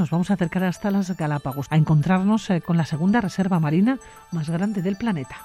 Nos 0.00 0.08
vamos 0.08 0.30
a 0.30 0.34
acercar 0.34 0.64
hasta 0.64 0.90
las 0.90 1.14
Galápagos, 1.14 1.66
a 1.68 1.76
encontrarnos 1.76 2.48
eh, 2.48 2.62
con 2.62 2.78
la 2.78 2.86
segunda 2.86 3.20
reserva 3.20 3.60
marina 3.60 3.98
más 4.32 4.48
grande 4.48 4.80
del 4.80 4.96
planeta. 4.96 5.36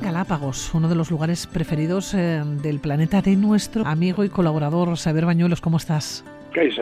Galápagos, 0.00 0.74
uno 0.74 0.88
de 0.88 0.96
los 0.96 1.12
lugares 1.12 1.46
preferidos 1.46 2.12
eh, 2.14 2.42
del 2.44 2.80
planeta 2.80 3.22
de 3.22 3.36
nuestro 3.36 3.86
amigo 3.86 4.24
y 4.24 4.30
colaborador 4.30 4.98
Saber 4.98 5.26
Bañuelos. 5.26 5.60
¿Cómo 5.60 5.76
estás? 5.76 6.24
¿Qué 6.52 6.72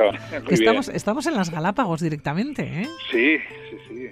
estamos, 0.48 0.88
estamos 0.88 1.26
en 1.26 1.34
las 1.34 1.50
Galápagos 1.50 2.00
directamente, 2.00 2.62
¿eh? 2.62 2.88
Sí, 3.10 3.36
sí, 3.68 3.76
sí, 3.88 4.08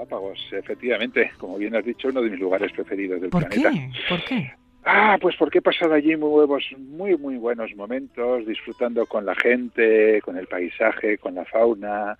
Galápagos, 0.00 0.38
efectivamente. 0.52 1.30
Como 1.38 1.58
bien 1.58 1.76
has 1.76 1.84
dicho, 1.84 2.08
uno 2.08 2.22
de 2.22 2.30
mis 2.30 2.40
lugares 2.40 2.72
preferidos 2.72 3.20
del 3.20 3.30
¿Por 3.30 3.46
planeta. 3.46 3.70
qué? 3.70 3.90
¿Por 4.08 4.24
qué? 4.24 4.52
Ah, 4.82 5.18
pues 5.20 5.36
porque 5.36 5.58
he 5.58 5.62
pasado 5.62 5.92
allí 5.92 6.16
muy 6.16 6.46
buenos, 6.46 6.64
muy, 6.78 7.14
muy 7.18 7.36
buenos 7.36 7.74
momentos, 7.76 8.46
disfrutando 8.46 9.04
con 9.04 9.26
la 9.26 9.34
gente, 9.34 10.22
con 10.22 10.38
el 10.38 10.46
paisaje, 10.46 11.18
con 11.18 11.34
la 11.34 11.44
fauna. 11.44 12.16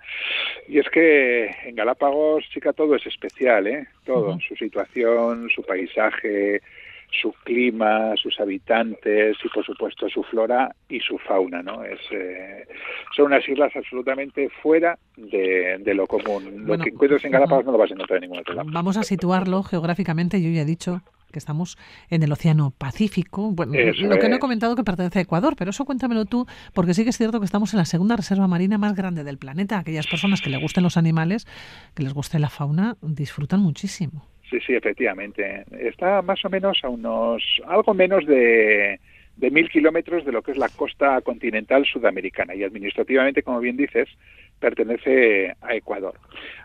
Y 0.68 0.78
es 0.78 0.88
que 0.90 1.46
en 1.64 1.74
Galápagos, 1.74 2.45
chica, 2.52 2.74
todo 2.74 2.96
es 2.96 3.06
especial, 3.06 3.66
¿eh? 3.66 3.87
Todo. 4.04 4.38
Su 4.46 4.54
situación, 4.56 5.48
su 5.48 5.62
paisaje, 5.62 6.60
su 7.10 7.32
clima, 7.44 8.14
sus 8.16 8.38
habitantes 8.40 9.36
y, 9.44 9.48
por 9.48 9.64
supuesto, 9.64 10.08
su 10.08 10.22
flora 10.22 10.74
y 10.88 11.00
su 11.00 11.18
fauna, 11.18 11.62
¿no? 11.62 11.82
Es, 11.84 12.00
eh, 12.12 12.66
son 13.14 13.26
unas 13.26 13.46
islas 13.48 13.74
absolutamente 13.74 14.48
fuera 14.62 14.98
de, 15.16 15.78
de 15.78 15.94
lo 15.94 16.06
común. 16.06 16.60
Lo 16.60 16.66
Bueno, 16.66 16.84
que 16.84 16.90
encuentras 16.90 17.24
en. 17.24 17.32
Galápagos 17.32 17.64
no 17.64 17.72
lo 17.72 17.78
vas 17.78 17.90
a 17.90 17.94
encontrar 17.94 18.16
en 18.18 18.22
ningún 18.22 18.38
otro 18.38 18.54
lado. 18.54 18.68
Vamos 18.72 18.96
a 18.96 19.02
situarlo 19.02 19.62
geográficamente. 19.62 20.40
Yo 20.42 20.50
ya 20.50 20.62
he 20.62 20.64
dicho 20.64 21.02
que 21.30 21.38
estamos 21.38 21.78
en 22.10 22.22
el 22.22 22.32
Océano 22.32 22.72
Pacífico. 22.76 23.52
Bueno, 23.52 23.74
Eso 23.74 24.04
lo 24.06 24.18
que 24.18 24.28
no 24.28 24.36
he 24.36 24.38
comentado 24.38 24.74
que 24.76 24.84
pertenece 24.84 25.20
a 25.20 25.22
Ecuador, 25.22 25.54
pero 25.56 25.70
eso 25.70 25.84
cuéntamelo 25.84 26.24
tú, 26.24 26.46
porque 26.74 26.94
sí 26.94 27.04
que 27.04 27.10
es 27.10 27.16
cierto 27.16 27.38
que 27.38 27.44
estamos 27.44 27.72
en 27.72 27.78
la 27.78 27.84
segunda 27.84 28.16
reserva 28.16 28.48
marina 28.48 28.78
más 28.78 28.94
grande 28.94 29.24
del 29.24 29.38
planeta. 29.38 29.78
Aquellas 29.78 30.06
personas 30.06 30.40
que 30.40 30.50
les 30.50 30.60
gusten 30.60 30.82
los 30.82 30.96
animales, 30.96 31.46
que 31.94 32.02
les 32.02 32.12
guste 32.12 32.38
la 32.38 32.48
fauna, 32.48 32.96
disfrutan 33.00 33.60
muchísimo. 33.60 34.26
Sí, 34.51 34.59
sí, 34.66 34.74
efectivamente. 34.74 35.65
Está 35.79 36.23
más 36.23 36.45
o 36.45 36.51
menos 36.51 36.80
a 36.82 36.88
unos, 36.88 37.43
algo 37.66 37.95
menos 37.95 38.26
de, 38.26 38.98
de 39.37 39.51
mil 39.51 39.70
kilómetros 39.70 40.24
de 40.24 40.32
lo 40.32 40.43
que 40.43 40.51
es 40.51 40.59
la 40.59 40.68
costa 40.68 41.20
continental 41.20 41.87
sudamericana 41.87 42.54
y 42.54 42.65
administrativamente, 42.65 43.45
como 43.45 43.60
bien 43.60 43.76
dices, 43.76 44.09
pertenece 44.59 45.54
a 45.60 45.74
Ecuador. 45.74 46.15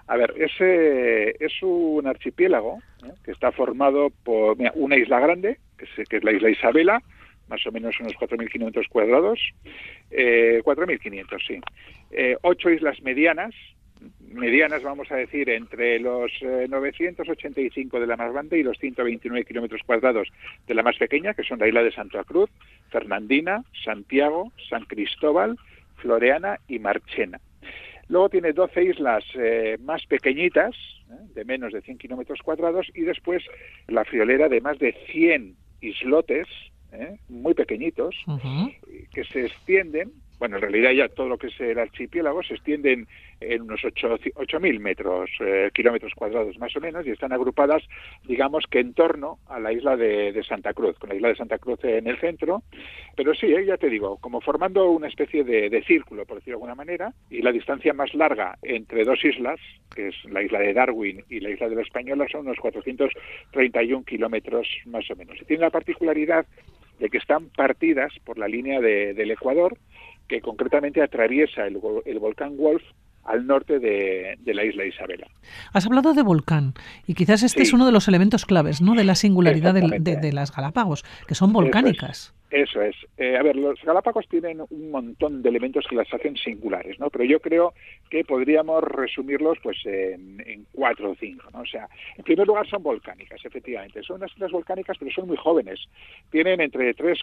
A 0.07 0.17
ver, 0.17 0.33
ese 0.37 1.35
es 1.39 1.53
un 1.61 2.07
archipiélago 2.07 2.79
¿eh? 3.03 3.11
que 3.23 3.31
está 3.31 3.51
formado 3.51 4.09
por 4.23 4.57
una 4.73 4.97
isla 4.97 5.19
grande, 5.19 5.59
que 5.77 5.85
es, 5.85 6.09
es 6.09 6.23
la 6.23 6.31
isla 6.31 6.49
Isabela, 6.49 7.01
más 7.47 7.65
o 7.67 7.71
menos 7.71 7.99
unos 7.99 8.13
4.000 8.13 8.51
kilómetros 8.51 8.87
cuadrados, 8.87 9.39
eh, 10.09 10.61
4.500, 10.63 11.47
sí. 11.47 11.59
Eh, 12.11 12.35
ocho 12.41 12.69
islas 12.69 13.01
medianas, 13.01 13.53
medianas, 14.35 14.83
vamos 14.83 15.11
a 15.11 15.15
decir, 15.15 15.49
entre 15.49 15.99
los 15.99 16.31
eh, 16.41 16.67
985 16.69 17.99
de 17.99 18.07
la 18.07 18.17
más 18.17 18.31
grande 18.31 18.59
y 18.59 18.63
los 18.63 18.77
129 18.77 19.45
kilómetros 19.45 19.81
cuadrados 19.85 20.27
de 20.67 20.73
la 20.73 20.83
más 20.83 20.97
pequeña, 20.97 21.33
que 21.33 21.43
son 21.43 21.59
la 21.59 21.67
isla 21.67 21.83
de 21.83 21.91
Santa 21.91 22.23
Cruz, 22.23 22.49
Fernandina, 22.89 23.63
Santiago, 23.83 24.51
San 24.69 24.85
Cristóbal, 24.85 25.57
Floreana 25.97 26.59
y 26.67 26.79
Marchena. 26.79 27.39
Luego 28.07 28.29
tiene 28.29 28.53
12 28.53 28.83
islas 28.83 29.23
eh, 29.35 29.77
más 29.81 30.05
pequeñitas, 30.05 30.75
¿eh? 31.09 31.15
de 31.33 31.45
menos 31.45 31.73
de 31.73 31.81
100 31.81 31.97
kilómetros 31.97 32.39
cuadrados, 32.41 32.87
y 32.93 33.01
después 33.01 33.43
la 33.87 34.05
friolera 34.05 34.47
de 34.47 34.61
más 34.61 34.77
de 34.77 34.93
100 35.11 35.55
islotes, 35.81 36.47
¿eh? 36.91 37.17
muy 37.29 37.53
pequeñitos, 37.53 38.15
que 39.11 39.23
se 39.23 39.45
extienden, 39.45 40.11
bueno, 40.45 40.57
en 40.57 40.61
realidad 40.71 40.91
ya 40.91 41.09
todo 41.13 41.27
lo 41.27 41.37
que 41.39 41.47
es 41.47 41.59
el 41.59 41.79
archipiélago 41.79 42.43
se 42.43 42.53
extienden 42.53 43.07
en 43.41 43.63
unos 43.63 43.81
8.000 43.81 44.79
metros, 44.79 45.29
eh, 45.39 45.71
kilómetros 45.73 46.13
cuadrados 46.13 46.57
más 46.59 46.75
o 46.75 46.79
menos, 46.79 47.05
y 47.05 47.09
están 47.09 47.33
agrupadas, 47.33 47.81
digamos 48.27 48.65
que 48.69 48.79
en 48.79 48.93
torno 48.93 49.39
a 49.47 49.59
la 49.59 49.73
isla 49.73 49.97
de, 49.97 50.39
Santa 50.47 50.73
Cruz, 50.73 50.97
con 50.99 51.09
la 51.09 51.15
isla 51.15 51.29
de 51.29 51.35
Santa 51.35 51.57
Cruz 51.57 51.83
en 51.83 52.05
el 52.05 52.17
centro, 52.19 52.61
pero 53.15 53.33
sí, 53.33 53.47
eh, 53.47 53.65
ya 53.65 53.77
te 53.77 53.89
digo, 53.89 54.17
como 54.17 54.39
formando 54.39 54.89
una 54.91 55.07
especie 55.07 55.43
de, 55.43 55.69
de 55.69 55.83
círculo, 55.83 56.25
por 56.25 56.37
decirlo 56.37 56.57
de 56.59 56.63
alguna 56.63 56.75
manera, 56.75 57.11
y 57.31 57.41
la 57.41 57.51
distancia 57.51 57.93
más 57.93 58.13
larga 58.13 58.55
entre 58.61 59.03
dos 59.03 59.25
islas, 59.25 59.59
que 59.95 60.09
es 60.09 60.15
la 60.25 60.43
isla 60.43 60.59
de 60.59 60.73
Darwin 60.73 61.23
y 61.29 61.39
la 61.39 61.49
isla 61.49 61.69
de 61.69 61.75
la 61.75 61.81
Española, 61.81 62.27
son 62.31 62.41
unos 62.41 62.57
431 62.59 64.03
kilómetros 64.05 64.67
más 64.85 65.09
o 65.09 65.15
menos. 65.15 65.41
Y 65.41 65.45
tiene 65.45 65.61
la 65.61 65.69
particularidad 65.71 66.45
de 66.99 67.09
que 67.09 67.17
están 67.17 67.49
partidas 67.49 68.13
por 68.23 68.37
la 68.37 68.47
línea 68.47 68.79
de- 68.79 69.13
del 69.13 69.31
Ecuador, 69.31 69.77
que 70.27 70.41
concretamente 70.41 71.01
atraviesa 71.01 71.65
el, 71.67 71.79
el 72.05 72.19
volcán 72.19 72.57
Wolf 72.57 72.83
al 73.23 73.47
norte 73.47 73.79
de, 73.79 74.35
de 74.39 74.53
la 74.53 74.63
isla 74.63 74.85
Isabela. 74.85 75.27
Has 75.73 75.85
hablado 75.87 76.13
de 76.13 76.21
volcán 76.21 76.73
y 77.07 77.15
quizás 77.15 77.41
este 77.41 77.61
Sí. 77.61 77.67
es 77.69 77.73
uno 77.73 77.85
de 77.87 77.91
los 77.91 78.07
elementos 78.07 78.45
claves 78.45 78.81
¿no? 78.81 78.93
de 78.93 79.03
la 79.03 79.15
singularidad 79.15 79.73
de, 79.73 80.15
de 80.17 80.31
las 80.33 80.55
Galápagos, 80.55 81.03
que 81.27 81.33
son 81.33 81.51
volcánicas. 81.51 82.33
Eso 82.55 82.81
es. 82.81 82.95
Eh, 83.17 83.35
a 83.35 83.43
ver, 83.43 83.57
los 83.57 83.81
Galápagos 83.81 84.29
tienen 84.29 84.61
un 84.69 84.89
montón 84.89 85.41
de 85.41 85.49
elementos 85.49 85.85
que 85.89 85.95
las 85.97 86.07
hacen 86.13 86.37
singulares, 86.37 86.97
¿no? 87.01 87.09
Pero 87.09 87.25
yo 87.25 87.41
creo 87.41 87.73
que 88.09 88.23
podríamos 88.23 88.81
resumirlos 88.81 89.57
pues 89.61 89.77
en, 89.83 90.41
en 90.47 90.65
cuatro 90.71 91.11
o 91.11 91.15
cinco, 91.15 91.49
¿no? 91.51 91.59
O 91.59 91.65
sea, 91.65 91.89
en 92.17 92.23
primer 92.23 92.47
lugar 92.47 92.65
son 92.65 92.81
volcánicas, 92.81 93.43
efectivamente. 93.43 94.01
Son 94.03 94.15
unas 94.15 94.31
islas 94.31 94.53
volcánicas, 94.53 94.95
pero 94.97 95.11
son 95.11 95.27
muy 95.27 95.35
jóvenes. 95.35 95.81
Tienen 96.31 96.61
entre 96.61 96.93
3, 96.93 97.19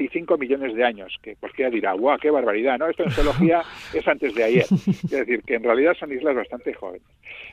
y 0.00 0.08
5 0.08 0.36
millones 0.36 0.74
de 0.74 0.84
años, 0.84 1.16
que 1.22 1.36
cualquiera 1.36 1.70
dirá, 1.70 1.92
¡guau, 1.92 2.18
qué 2.18 2.32
barbaridad! 2.32 2.76
¿no? 2.76 2.88
Esto 2.88 3.04
en 3.04 3.12
geología 3.12 3.62
es 3.94 4.08
antes 4.08 4.34
de 4.34 4.42
ayer. 4.42 4.66
Es 4.72 5.10
decir, 5.10 5.44
que 5.44 5.54
en 5.54 5.62
realidad 5.62 5.94
son 5.94 6.12
islas 6.12 6.34
bastante 6.34 6.74
jóvenes. 6.74 7.06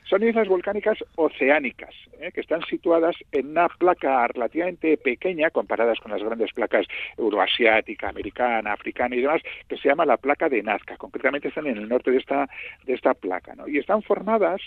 Son 0.10 0.24
islas 0.28 0.48
volcánicas 0.48 0.98
oceánicas, 1.16 1.94
¿eh? 2.20 2.32
que 2.32 2.42
están 2.42 2.62
situadas 2.66 3.16
en 3.32 3.50
una 3.50 3.68
placa 3.70 4.28
relativamente 4.28 4.98
pequeña 4.98 5.52
comparadas 5.52 6.00
con 6.00 6.12
las 6.12 6.24
grandes 6.24 6.52
placas 6.54 6.86
euroasiática, 7.18 8.10
americana, 8.10 8.74
africana 8.74 9.16
y 9.16 9.22
demás, 9.22 9.42
que 9.68 9.78
se 9.78 9.90
llama 9.90 10.06
la 10.06 10.18
placa 10.18 10.50
de 10.50 10.64
Nazca. 10.64 10.98
Concretamente 10.98 11.48
están 11.48 11.68
en 11.68 11.78
el 11.78 11.90
norte 11.90 12.12
de 12.12 12.18
esta, 12.18 12.50
de 12.86 12.94
esta 12.94 13.14
placa. 13.14 13.56
¿no? 13.56 13.68
Y 13.68 13.78
están 13.78 14.02
formadas, 14.02 14.62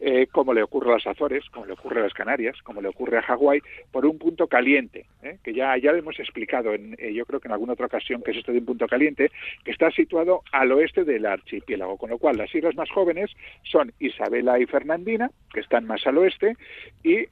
eh, 0.00 0.26
como 0.30 0.54
le 0.54 0.62
ocurre 0.62 0.90
a 0.90 0.94
las 0.94 1.06
Azores, 1.06 1.44
como 1.50 1.66
le 1.66 1.72
ocurre 1.72 2.00
a 2.00 2.04
las 2.04 2.14
Canarias, 2.14 2.56
como 2.62 2.80
le 2.80 2.88
ocurre 2.88 3.18
a 3.18 3.22
Hawái, 3.22 3.60
por 3.90 4.06
un 4.06 4.18
punto 4.18 4.46
caliente, 4.46 5.06
¿eh? 5.22 5.38
que 5.42 5.54
ya, 5.54 5.76
ya 5.76 5.92
lo 5.92 5.98
hemos 5.98 6.18
explicado, 6.18 6.74
en, 6.74 6.94
eh, 6.98 7.12
yo 7.12 7.26
creo 7.26 7.40
que 7.40 7.48
en 7.48 7.52
alguna 7.52 7.74
otra 7.74 7.86
ocasión, 7.86 8.22
que 8.22 8.32
es 8.32 8.38
esto 8.38 8.52
de 8.52 8.58
un 8.58 8.66
punto 8.66 8.86
caliente, 8.86 9.30
que 9.64 9.70
está 9.70 9.90
situado 9.90 10.42
al 10.52 10.72
oeste 10.72 11.04
del 11.04 11.26
archipiélago, 11.26 11.96
con 11.96 12.10
lo 12.10 12.18
cual 12.18 12.36
las 12.36 12.54
islas 12.54 12.74
más 12.76 12.90
jóvenes 12.90 13.30
son 13.62 13.92
Isabela 13.98 14.58
y 14.58 14.66
Fernandina, 14.66 15.30
que 15.52 15.60
están 15.60 15.86
más 15.86 16.06
al 16.06 16.18
oeste, 16.18 16.56
y 17.02 17.26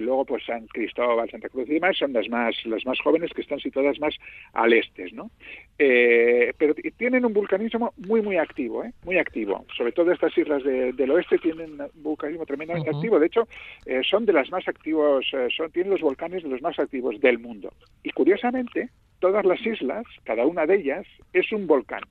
luego 0.00 0.24
pues 0.24 0.44
San 0.44 0.66
Cristóbal, 0.66 1.30
Santa 1.30 1.48
Cruz 1.48 1.68
y 1.68 1.74
demás 1.74 1.96
son 1.96 2.12
las 2.12 2.28
más, 2.28 2.54
las 2.64 2.84
más 2.86 2.98
jóvenes 3.00 3.30
que 3.34 3.42
están 3.42 3.60
situadas 3.60 3.87
más 4.00 4.14
al 4.52 4.72
este, 4.72 5.10
¿no? 5.12 5.30
Eh, 5.78 6.52
pero 6.58 6.74
tienen 6.96 7.24
un 7.24 7.32
vulcanismo 7.32 7.94
muy, 7.96 8.20
muy 8.20 8.36
activo, 8.36 8.82
¿eh? 8.84 8.92
Muy 9.04 9.16
activo. 9.18 9.64
Sobre 9.76 9.92
todo 9.92 10.10
estas 10.10 10.36
islas 10.36 10.64
de- 10.64 10.92
del 10.92 11.10
oeste 11.12 11.38
tienen 11.38 11.80
un 11.80 12.02
vulcanismo 12.02 12.44
tremendamente 12.44 12.90
activo. 12.90 13.20
De 13.20 13.26
hecho, 13.26 13.46
eh, 13.86 14.00
son 14.02 14.26
de 14.26 14.32
las 14.32 14.50
más 14.50 14.66
activos, 14.66 15.24
eh, 15.32 15.48
son, 15.56 15.70
tienen 15.70 15.92
los 15.92 16.00
volcanes 16.00 16.42
de 16.42 16.48
los 16.48 16.60
más 16.62 16.78
activos 16.80 17.20
del 17.20 17.38
mundo. 17.38 17.72
Y 18.02 18.10
curiosamente, 18.10 18.88
todas 19.20 19.44
las 19.46 19.64
islas, 19.64 20.04
cada 20.24 20.44
una 20.46 20.66
de 20.66 20.74
ellas, 20.76 21.06
es 21.32 21.52
un 21.52 21.66
volcán. 21.68 22.02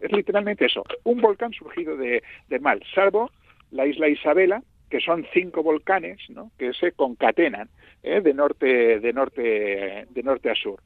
Es 0.00 0.12
literalmente 0.12 0.66
eso, 0.66 0.84
un 1.04 1.20
volcán 1.20 1.52
surgido 1.52 1.96
de, 1.96 2.22
del 2.48 2.60
mar, 2.60 2.80
salvo 2.94 3.30
la 3.70 3.86
isla 3.86 4.08
Isabela, 4.08 4.62
que 4.90 5.00
son 5.00 5.26
cinco 5.32 5.62
volcanes 5.62 6.18
¿no? 6.30 6.50
que 6.58 6.72
se 6.72 6.92
concatenan 6.92 7.68
¿eh? 8.02 8.20
de 8.20 8.34
norte 8.34 9.00
de 9.00 9.12
norte 9.12 10.06
de 10.08 10.22
norte 10.22 10.50
a 10.50 10.54
sur. 10.54 10.80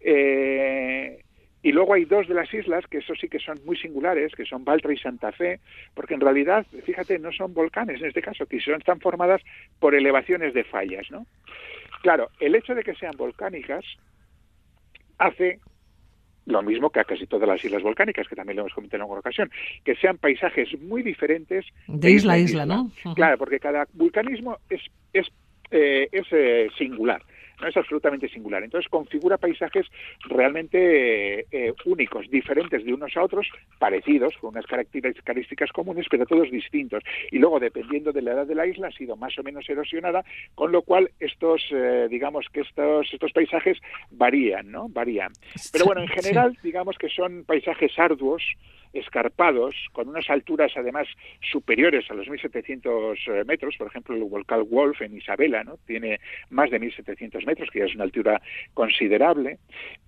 Eh, 0.00 1.22
y 1.62 1.72
luego 1.72 1.92
hay 1.92 2.06
dos 2.06 2.26
de 2.26 2.34
las 2.34 2.52
islas 2.54 2.86
que 2.86 2.98
eso 2.98 3.14
sí 3.14 3.28
que 3.28 3.38
son 3.38 3.58
muy 3.66 3.76
singulares, 3.76 4.34
que 4.34 4.46
son 4.46 4.64
Baltra 4.64 4.94
y 4.94 4.96
Santa 4.96 5.30
Fe, 5.30 5.60
porque 5.94 6.14
en 6.14 6.20
realidad, 6.20 6.66
fíjate, 6.84 7.18
no 7.18 7.32
son 7.32 7.52
volcanes 7.52 8.00
en 8.00 8.08
este 8.08 8.22
caso, 8.22 8.46
que 8.46 8.60
son, 8.60 8.76
están 8.76 9.00
formadas 9.00 9.42
por 9.78 9.94
elevaciones 9.94 10.54
de 10.54 10.64
fallas, 10.64 11.10
¿no? 11.10 11.26
Claro, 12.02 12.30
el 12.40 12.54
hecho 12.54 12.74
de 12.74 12.82
que 12.82 12.94
sean 12.94 13.14
volcánicas 13.16 13.84
hace 15.18 15.60
lo 16.50 16.62
mismo 16.62 16.90
que 16.90 17.00
a 17.00 17.04
casi 17.04 17.26
todas 17.26 17.48
las 17.48 17.64
islas 17.64 17.82
volcánicas, 17.82 18.28
que 18.28 18.36
también 18.36 18.56
lo 18.56 18.62
hemos 18.62 18.74
comentado 18.74 18.98
en 18.98 19.02
alguna 19.02 19.20
ocasión, 19.20 19.50
que 19.84 19.94
sean 19.96 20.18
paisajes 20.18 20.68
muy 20.80 21.02
diferentes 21.02 21.66
De 21.86 22.10
isla 22.10 22.34
a 22.34 22.38
isla, 22.38 22.66
¿no? 22.66 22.90
Claro, 23.14 23.38
porque 23.38 23.58
cada 23.58 23.86
vulcanismo 23.92 24.58
es, 24.68 24.82
es, 25.12 25.28
eh, 25.70 26.08
es 26.12 26.26
eh, 26.32 26.68
singular. 26.76 27.22
No 27.60 27.68
es 27.68 27.76
absolutamente 27.76 28.28
singular. 28.28 28.62
Entonces 28.62 28.88
configura 28.88 29.38
paisajes 29.38 29.86
realmente 30.28 31.46
eh, 31.50 31.72
únicos, 31.84 32.28
diferentes 32.30 32.84
de 32.84 32.92
unos 32.92 33.16
a 33.16 33.22
otros, 33.22 33.46
parecidos, 33.78 34.34
con 34.40 34.50
unas 34.50 34.66
características 34.66 35.70
comunes, 35.72 36.06
pero 36.10 36.26
todos 36.26 36.50
distintos. 36.50 37.02
Y 37.30 37.38
luego, 37.38 37.60
dependiendo 37.60 38.12
de 38.12 38.22
la 38.22 38.32
edad 38.32 38.46
de 38.46 38.54
la 38.54 38.66
isla, 38.66 38.88
ha 38.88 38.92
sido 38.92 39.16
más 39.16 39.38
o 39.38 39.42
menos 39.42 39.68
erosionada, 39.68 40.24
con 40.54 40.72
lo 40.72 40.82
cual 40.82 41.10
estos, 41.20 41.62
eh, 41.70 42.08
digamos 42.10 42.46
que 42.52 42.60
estos, 42.60 43.12
estos 43.12 43.32
paisajes 43.32 43.78
varían, 44.10 44.70
¿no? 44.70 44.88
Varían. 44.88 45.32
Pero 45.72 45.84
bueno, 45.84 46.02
en 46.02 46.08
general, 46.08 46.56
digamos 46.62 46.96
que 46.98 47.08
son 47.08 47.44
paisajes 47.44 47.98
arduos, 47.98 48.42
escarpados, 48.92 49.74
con 49.92 50.08
unas 50.08 50.28
alturas 50.30 50.72
además 50.76 51.06
superiores 51.40 52.10
a 52.10 52.14
los 52.14 52.26
1.700 52.26 53.16
eh, 53.26 53.44
metros. 53.44 53.76
Por 53.76 53.86
ejemplo, 53.86 54.14
el 54.14 54.24
volcán 54.24 54.68
Wolf 54.68 55.00
en 55.02 55.16
Isabela 55.16 55.64
¿no? 55.64 55.78
tiene 55.86 56.20
más 56.50 56.70
de 56.70 56.80
1.700 56.80 57.46
metros, 57.46 57.70
que 57.70 57.80
ya 57.80 57.84
es 57.84 57.94
una 57.94 58.04
altura 58.04 58.40
considerable. 58.74 59.58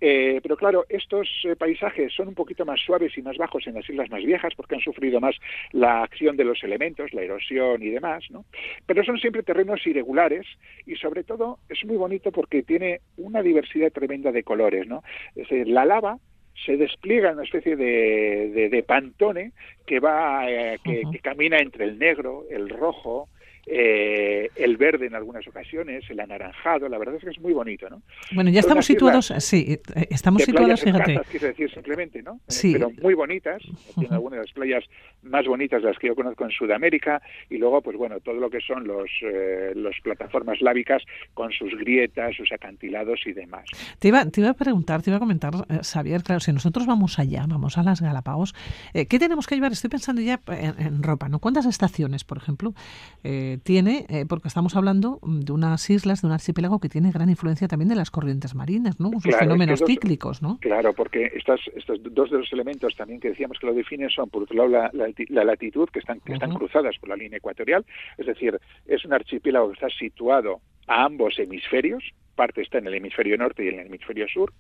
Eh, 0.01 0.41
pero 0.43 0.57
claro, 0.57 0.85
estos 0.89 1.29
eh, 1.45 1.57
paisajes 1.57 2.13
son 2.13 2.29
un 2.29 2.35
poquito 2.35 2.65
más 2.65 2.81
suaves 2.81 3.17
y 3.17 3.23
más 3.23 3.37
bajos 3.37 3.67
en 3.67 3.75
las 3.75 3.89
islas 3.89 4.11
más 4.11 4.25
viejas 4.25 4.55
porque 4.57 4.75
han 4.75 4.81
sufrido 4.81 5.21
más 5.21 5.37
la 5.73 6.03
acción 6.03 6.37
de 6.37 6.45
los 6.45 6.63
elementos, 6.65 7.13
la 7.13 7.23
erosión 7.23 7.83
y 7.83 7.91
demás. 7.91 8.25
¿no? 8.31 8.45
Pero 8.87 9.05
son 9.05 9.19
siempre 9.19 9.43
terrenos 9.43 9.87
irregulares 9.87 10.47
y 10.87 10.97
sobre 10.97 11.25
todo 11.25 11.59
es 11.69 11.85
muy 11.85 11.97
bonito 11.97 12.33
porque 12.33 12.63
tiene 12.63 13.01
una 13.17 13.43
diversidad 13.43 13.93
tremenda 13.93 14.33
de 14.33 14.43
colores. 14.43 14.87
¿no? 14.87 15.03
Es 15.37 15.49
decir, 15.49 15.69
la 15.69 15.85
lava 15.85 16.19
se 16.65 16.77
despliega 16.77 17.33
una 17.33 17.43
especie 17.43 17.77
de, 17.77 18.69
de, 18.71 18.83
pantone 18.83 19.53
que 19.87 20.01
va 20.01 20.49
eh, 20.51 20.79
que, 20.85 21.03
camina 21.23 21.59
entre 21.59 21.85
el 21.85 21.99
negro, 21.99 22.45
el 22.51 22.69
rojo, 22.69 23.29
eh, 23.65 24.51
el 24.57 24.77
verde 24.77 25.07
en 25.07 25.15
algunas 25.15 25.47
ocasiones, 25.47 26.05
el 26.11 26.19
anaranjado, 26.19 26.89
la 26.89 26.99
verdad 26.99 27.15
es 27.17 27.25
que 27.25 27.31
es 27.31 27.39
muy 27.39 27.53
bonito, 27.53 27.89
¿no? 27.89 28.03
Bueno, 28.35 28.51
ya 28.51 28.59
estamos 28.59 28.85
situados, 28.87 29.33
sí, 29.39 29.79
eh, 29.95 30.07
estamos 30.11 30.43
situados, 30.43 30.81
fíjate. 30.81 31.21
quiero 31.31 31.47
decir 31.47 31.71
simplemente, 31.73 32.23
¿no? 32.23 32.41
Sí. 32.49 32.73
Pero 32.73 32.91
muy 33.01 33.15
bonitas, 33.15 33.63
tiene 33.95 34.15
algunas 34.15 34.41
de 34.41 34.47
las 34.47 34.53
playas 34.53 34.85
más 35.23 35.47
bonitas 35.47 35.81
de 35.81 35.89
las 35.89 35.99
que 35.99 36.09
yo 36.09 36.17
conozco 36.17 36.45
en 36.45 36.51
Sudamérica, 36.51 37.23
y 37.51 37.59
luego, 37.59 37.81
pues 37.83 37.97
bueno, 37.97 38.19
todo 38.19 38.35
lo 38.35 38.51
que 38.51 38.61
son 38.61 38.85
los, 38.85 39.09
eh, 39.23 39.73
las 39.77 39.95
plataformas 40.03 40.61
lábicas 40.61 41.03
con 41.33 41.53
sus 41.53 41.73
grietas, 41.79 42.35
sus 42.37 42.51
acantilados 42.51 43.21
y 43.27 43.33
demás. 43.33 43.65
Te 44.01 44.09
iba, 44.09 44.27
te 44.27 44.41
iba 44.41 44.51
a 44.51 44.55
preguntar, 44.55 45.03
te 45.03 45.11
iba 45.11 45.19
a 45.19 45.21
comentar, 45.21 45.53
Xavier, 45.83 46.25
claro, 46.25 46.41
si 46.41 46.53
nosotros 46.53 46.87
vamos 46.87 47.21
allá, 47.21 47.45
vamos 47.49 47.79
a 47.79 47.85
las 47.85 48.01
Galápagos, 48.01 48.55
¿qué 48.93 49.19
tenemos 49.21 49.47
que 49.47 49.55
llevar? 49.55 49.71
Estoy 49.71 49.91
pensando 49.91 50.21
ya 50.21 50.41
en, 50.49 51.03
ropa, 51.03 51.29
¿no? 51.29 51.39
¿Cuántas 51.39 51.67
estaciones, 51.67 52.25
por 52.25 52.39
ejemplo? 52.39 52.75
Tiene, 53.59 54.07
eh, 54.09 54.25
porque 54.29 54.49
estamos 54.49 54.77
hablando 54.77 55.19
de 55.23 55.53
unas 55.53 55.89
islas, 55.91 56.23
de 56.23 56.29
un 56.29 56.33
archipiélago 56.33 56.81
que 56.81 56.89
tiene 56.89 57.11
gran 57.11 57.29
influencia 57.29 57.69
también 57.69 57.89
de 57.89 57.95
las 57.95 58.11
corrientes 58.11 58.55
marinas, 58.55 59.01
¿no? 59.01 59.11
Sus 59.21 59.37
fenómenos 59.37 59.83
cíclicos, 59.87 60.43
¿no? 60.43 60.59
Claro, 60.61 60.93
porque 60.93 61.33
estas, 61.35 61.61
estos 61.75 61.99
dos 62.03 62.31
de 62.31 62.39
los 62.39 62.53
elementos 62.53 62.95
también 62.97 63.21
que 63.21 63.29
decíamos 63.29 63.59
que 63.59 63.67
lo 63.67 63.75
definen 63.75 64.11
son, 64.11 64.29
por 64.31 64.45
otro 64.45 64.57
lado, 64.57 64.69
la, 64.69 64.91
la, 65.29 65.45
latitud, 65.45 65.89
que 65.89 65.99
están, 65.99 66.21
que 66.21 66.35
están 66.35 66.55
cruzadas 66.55 66.97
por 66.99 67.09
la 67.09 67.17
línea 67.17 67.39
ecuatorial, 67.39 67.85
es 68.19 68.27
decir, 68.27 68.59
es 68.87 69.05
un 69.05 69.13
archipiélago 69.13 69.69
que 69.69 69.75
está 69.75 69.89
situado 69.91 70.61
a 70.87 71.05
ambos 71.05 71.39
hemisferios, 71.39 72.03
parte 72.35 72.63
está 72.63 72.79
en 72.79 72.87
el 72.87 72.95
hemisferio 72.95 73.37
norte 73.37 73.65
y 73.65 73.69
en 73.69 73.81
el 73.81 73.87
hemisferio 73.87 74.27
sur, 74.29 74.53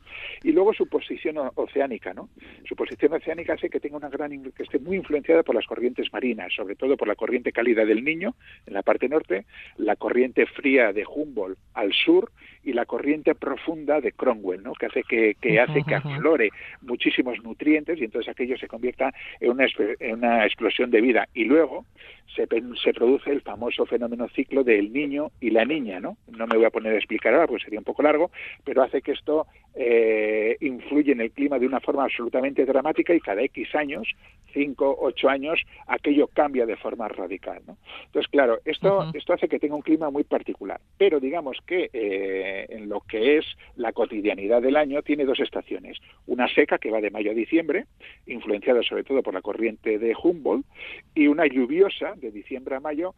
y 0.42 0.52
luego 0.52 0.72
su 0.72 0.86
posición 0.88 1.36
oceánica, 1.54 2.12
¿no? 2.14 2.28
Su 2.68 2.76
posición 2.76 3.12
oceánica 3.12 3.54
hace 3.54 3.70
que 3.70 3.80
tenga 3.80 3.96
una 3.96 4.08
gran 4.08 4.32
que 4.52 4.62
esté 4.62 4.78
muy 4.78 4.96
influenciada 4.96 5.42
por 5.42 5.54
las 5.54 5.66
corrientes 5.66 6.12
marinas, 6.12 6.52
sobre 6.54 6.74
todo 6.74 6.96
por 6.96 7.08
la 7.08 7.14
corriente 7.14 7.52
cálida 7.52 7.84
del 7.84 8.04
Niño 8.04 8.34
en 8.66 8.74
la 8.74 8.82
parte 8.82 9.08
norte, 9.08 9.44
la 9.76 9.96
corriente 9.96 10.46
fría 10.46 10.92
de 10.92 11.04
Humboldt 11.06 11.58
al 11.74 11.92
sur 11.92 12.30
y 12.64 12.72
la 12.72 12.86
corriente 12.86 13.34
profunda 13.34 14.00
de 14.00 14.12
Cromwell, 14.12 14.62
¿no? 14.62 14.72
Que 14.74 14.86
hace 14.86 15.02
que, 15.02 15.34
que 15.40 15.60
hace 15.60 15.82
que 15.82 15.94
aflore 15.94 16.50
muchísimos 16.80 17.42
nutrientes 17.42 17.98
y 17.98 18.04
entonces 18.04 18.30
aquello 18.30 18.56
se 18.56 18.68
convierta 18.68 19.12
en 19.40 19.50
una, 19.50 19.66
en 19.98 20.14
una 20.14 20.46
explosión 20.46 20.90
de 20.90 21.00
vida. 21.00 21.28
Y 21.34 21.44
luego 21.44 21.86
se, 22.34 22.46
se 22.82 22.92
produce 22.94 23.30
el 23.30 23.40
famoso 23.40 23.84
fenómeno 23.86 24.28
ciclo 24.28 24.62
del 24.62 24.92
niño 24.92 25.32
y 25.40 25.50
la 25.50 25.64
niña, 25.64 26.00
¿no? 26.00 26.16
No 26.28 26.46
me 26.46 26.56
voy 26.56 26.66
a 26.66 26.70
poner 26.70 26.94
a 26.94 26.98
explicar 26.98 27.34
ahora, 27.34 27.48
pues 27.48 27.61
sería 27.62 27.78
un 27.78 27.84
poco 27.84 28.02
largo, 28.02 28.30
pero 28.64 28.82
hace 28.82 29.02
que 29.02 29.12
esto 29.12 29.46
eh, 29.74 30.56
influye 30.60 31.12
en 31.12 31.20
el 31.22 31.30
clima 31.30 31.58
de 31.58 31.66
una 31.66 31.80
forma 31.80 32.04
absolutamente 32.04 32.66
dramática 32.66 33.14
y 33.14 33.20
cada 33.20 33.42
X 33.42 33.74
años, 33.74 34.06
5, 34.52 34.98
8 35.00 35.28
años, 35.30 35.60
aquello 35.86 36.26
cambia 36.26 36.66
de 36.66 36.76
forma 36.76 37.08
radical, 37.08 37.62
¿no? 37.66 37.78
Entonces, 38.04 38.30
claro, 38.30 38.58
esto, 38.66 39.10
esto 39.14 39.32
hace 39.32 39.48
que 39.48 39.58
tenga 39.58 39.74
un 39.74 39.82
clima 39.82 40.10
muy 40.10 40.24
particular, 40.24 40.80
pero 40.98 41.20
digamos 41.20 41.56
que 41.66 41.88
eh, 41.92 42.66
en 42.68 42.88
lo 42.88 43.00
que 43.00 43.38
es 43.38 43.46
la 43.76 43.92
cotidianidad 43.92 44.60
del 44.60 44.76
año 44.76 45.02
tiene 45.02 45.24
dos 45.24 45.40
estaciones, 45.40 45.98
una 46.26 46.48
seca 46.48 46.78
que 46.78 46.90
va 46.90 47.00
de 47.00 47.10
mayo 47.10 47.30
a 47.30 47.34
diciembre, 47.34 47.86
influenciada 48.26 48.82
sobre 48.82 49.04
todo 49.04 49.22
por 49.22 49.32
la 49.32 49.40
corriente 49.40 49.98
de 49.98 50.14
Humboldt, 50.22 50.66
y 51.14 51.28
una 51.28 51.46
lluviosa 51.46 52.12
de 52.16 52.30
diciembre 52.30 52.76
a 52.76 52.80
mayo, 52.80 53.14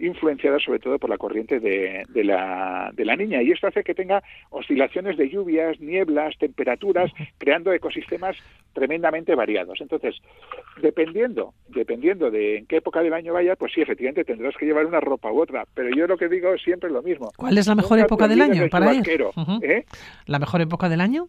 influenciada 0.00 0.58
sobre 0.58 0.78
todo 0.78 0.98
por 0.98 1.10
la 1.10 1.18
corriente 1.18 1.60
de, 1.60 2.04
de, 2.08 2.24
la, 2.24 2.90
de 2.94 3.04
la 3.04 3.16
niña. 3.16 3.42
Y 3.42 3.52
esto 3.52 3.66
hace 3.66 3.84
que 3.84 3.94
tenga 3.94 4.22
oscilaciones 4.50 5.16
de 5.16 5.28
lluvias, 5.28 5.78
nieblas, 5.80 6.36
temperaturas, 6.38 7.12
creando 7.38 7.72
ecosistemas 7.72 8.36
tremendamente 8.72 9.34
variados. 9.34 9.80
Entonces, 9.80 10.16
dependiendo, 10.80 11.54
dependiendo 11.68 12.30
de 12.30 12.58
en 12.58 12.66
qué 12.66 12.76
época 12.76 13.02
del 13.02 13.12
año 13.12 13.32
vaya, 13.32 13.56
pues 13.56 13.72
sí, 13.72 13.80
efectivamente 13.82 14.24
tendrás 14.24 14.56
que 14.56 14.66
llevar 14.66 14.86
una 14.86 15.00
ropa 15.00 15.30
u 15.30 15.40
otra. 15.40 15.64
Pero 15.74 15.90
yo 15.94 16.06
lo 16.06 16.16
que 16.16 16.28
digo 16.28 16.52
es 16.54 16.62
siempre 16.62 16.90
lo 16.90 17.02
mismo. 17.02 17.30
¿Cuál 17.36 17.58
es 17.58 17.66
la 17.66 17.74
mejor 17.74 17.98
época 17.98 18.26
del 18.26 18.40
año 18.40 18.68
para 18.70 18.94
ir? 18.94 19.04
¿eh? 19.62 19.84
¿La 20.26 20.38
mejor 20.38 20.60
época 20.60 20.88
del 20.88 21.00
año? 21.00 21.28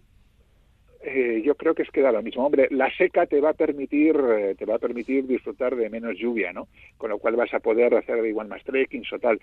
Eh, 1.04 1.42
yo 1.44 1.56
creo 1.56 1.74
que 1.74 1.82
es 1.82 1.90
que 1.90 2.02
da 2.02 2.12
lo 2.12 2.22
mismo. 2.22 2.46
Hombre, 2.46 2.68
la 2.70 2.92
seca 2.96 3.26
te 3.26 3.42
va 3.42 3.50
a 3.50 3.54
permitir 3.54 4.16
eh, 4.16 4.56
te 4.56 4.66
va 4.66 4.76
a 4.76 4.80
permitir 4.80 5.26
disfrutar 5.26 5.76
de 5.76 5.90
menos 5.90 6.16
lluvia, 6.16 6.54
¿no? 6.54 6.68
Con 6.98 7.10
lo 7.10 7.18
cual 7.18 7.36
vas 7.36 7.52
a 7.56 7.60
poder 7.60 7.96
hacer 7.96 8.24
igual 8.26 8.48
más 8.48 8.64
trekking 8.64 9.04
o 9.12 9.18
tal. 9.18 9.40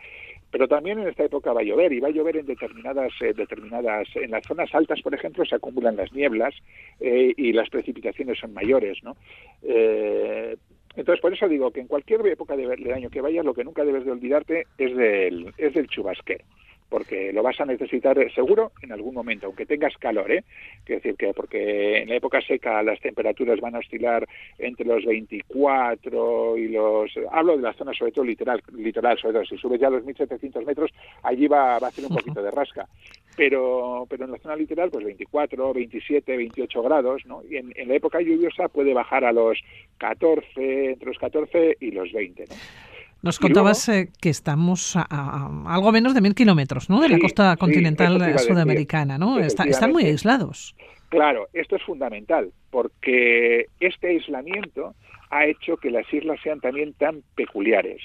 Pero 0.52 0.68
también 0.68 1.00
en 1.00 1.08
esta 1.08 1.24
época 1.24 1.52
va 1.52 1.60
a 1.60 1.64
llover 1.64 1.92
y 1.92 2.00
va 2.00 2.08
a 2.08 2.12
llover 2.12 2.36
en 2.36 2.46
determinadas 2.46 3.12
eh, 3.20 3.32
determinadas 3.34 4.06
en 4.14 4.30
las 4.30 4.46
zonas 4.46 4.72
altas, 4.72 5.02
por 5.02 5.14
ejemplo, 5.14 5.44
se 5.44 5.56
acumulan 5.56 5.96
las 5.96 6.12
nieblas 6.12 6.54
y 7.00 7.52
las 7.52 7.68
precipitaciones 7.70 8.38
son 8.38 8.52
mayores, 8.54 9.02
¿no? 9.02 9.16
entonces, 9.62 11.20
por 11.20 11.32
eso 11.32 11.48
digo 11.48 11.70
que 11.70 11.80
en 11.80 11.86
cualquier 11.86 12.26
época 12.26 12.56
del 12.56 12.92
año 12.92 13.10
que 13.10 13.20
vayas, 13.20 13.44
lo 13.44 13.54
que 13.54 13.64
nunca 13.64 13.84
debes 13.84 14.04
de 14.04 14.10
olvidarte 14.10 14.66
es 14.78 14.96
del, 14.96 15.52
es 15.56 15.74
del 15.74 15.86
chubasquero 15.88 16.44
porque 16.88 17.32
lo 17.32 17.42
vas 17.42 17.60
a 17.60 17.66
necesitar 17.66 18.18
eh, 18.18 18.30
seguro 18.34 18.72
en 18.82 18.92
algún 18.92 19.14
momento, 19.14 19.46
aunque 19.46 19.66
tengas 19.66 19.96
calor, 19.98 20.30
¿eh? 20.30 20.44
Quiero 20.84 21.00
decir 21.00 21.16
que 21.16 21.32
porque 21.34 21.98
en 22.02 22.08
la 22.08 22.16
época 22.16 22.40
seca 22.40 22.82
las 22.82 23.00
temperaturas 23.00 23.60
van 23.60 23.74
a 23.74 23.78
oscilar 23.78 24.26
entre 24.58 24.86
los 24.86 25.04
24 25.04 26.56
y 26.56 26.68
los... 26.68 27.12
Hablo 27.30 27.56
de 27.56 27.62
la 27.62 27.74
zona 27.74 27.92
sobre 27.92 28.12
todo 28.12 28.24
literal, 28.24 28.62
literal 28.76 29.18
sobre 29.18 29.34
todo, 29.34 29.44
si 29.44 29.56
subes 29.58 29.80
ya 29.80 29.88
a 29.88 29.90
los 29.90 30.04
1700 30.04 30.64
metros, 30.64 30.90
allí 31.22 31.46
va, 31.46 31.78
va 31.78 31.86
a 31.88 31.90
hacer 31.90 32.04
un 32.04 32.14
poquito 32.14 32.42
de 32.42 32.50
rasca. 32.50 32.88
Pero, 33.36 34.06
pero 34.08 34.24
en 34.24 34.32
la 34.32 34.38
zona 34.38 34.56
literal, 34.56 34.90
pues 34.90 35.04
24, 35.04 35.72
27, 35.72 36.36
28 36.36 36.82
grados, 36.82 37.24
¿no? 37.26 37.42
Y 37.48 37.56
en, 37.56 37.72
en 37.76 37.88
la 37.88 37.94
época 37.94 38.20
lluviosa 38.20 38.68
puede 38.68 38.92
bajar 38.92 39.24
a 39.24 39.32
los 39.32 39.60
14, 39.98 40.90
entre 40.92 41.06
los 41.06 41.18
14 41.18 41.76
y 41.80 41.92
los 41.92 42.10
20, 42.12 42.46
¿no? 42.48 42.87
Nos 43.22 43.38
contabas 43.38 43.88
eh, 43.88 44.10
que 44.20 44.30
estamos 44.30 44.94
a, 44.96 45.50
algo 45.66 45.92
menos 45.92 46.14
de 46.14 46.20
mil 46.20 46.34
kilómetros 46.34 46.88
¿no? 46.88 47.00
de 47.00 47.08
la 47.08 47.18
costa 47.18 47.56
continental 47.56 48.38
sudamericana, 48.38 49.18
¿no? 49.18 49.38
están 49.40 49.92
muy 49.92 50.04
aislados. 50.04 50.74
Claro, 51.08 51.48
esto 51.54 51.76
es 51.76 51.82
fundamental, 51.82 52.52
porque 52.70 53.66
este 53.80 54.08
aislamiento 54.08 54.94
ha 55.30 55.46
hecho 55.46 55.76
que 55.76 55.90
las 55.90 56.12
islas 56.12 56.38
sean 56.42 56.60
también 56.60 56.92
tan 56.94 57.22
peculiares. 57.34 58.02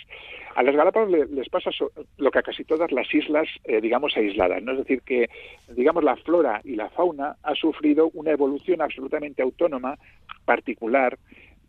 A 0.56 0.64
las 0.64 0.76
Galápagos 0.76 1.10
les 1.32 1.50
pasa 1.50 1.72
lo 2.18 2.32
que 2.32 2.40
a 2.40 2.44
casi 2.44 2.64
todas 2.64 2.92
las 2.92 3.12
islas, 3.14 3.48
eh, 3.64 3.82
digamos, 3.82 4.16
aisladas, 4.16 4.62
¿no? 4.62 4.74
Es 4.74 4.80
decir, 4.80 5.02
que, 5.02 5.30
digamos, 5.70 6.04
la 6.04 6.16
flora 6.18 6.62
y 6.64 6.76
la 6.76 6.90
fauna 6.90 7.36
ha 7.42 7.56
sufrido 7.56 8.12
una 8.14 8.32
evolución 8.32 8.82
absolutamente 8.82 9.42
autónoma, 9.42 9.98
particular, 10.46 11.18